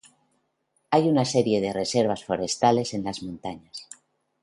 Hay 0.89 1.07
una 1.07 1.25
serie 1.25 1.61
de 1.61 1.73
reservas 1.73 2.23
forestales 2.25 2.95
en 2.95 3.03
las 3.03 3.21
montañas. 3.21 3.87